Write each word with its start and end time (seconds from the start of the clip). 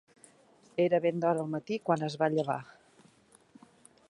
Era 0.85 0.99
ben 1.03 1.21
d'hora 1.25 1.43
al 1.45 1.53
matí 1.57 1.79
quan 1.91 2.09
es 2.11 2.19
va 2.23 2.31
llevar. 2.39 2.61